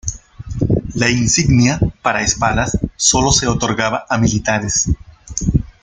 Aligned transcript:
La 0.95 1.11
insignia 1.11 1.79
para 2.01 2.23
espadas 2.23 2.79
solo 2.95 3.31
se 3.31 3.45
otorgaba 3.47 4.07
a 4.09 4.17
militares. 4.17 4.87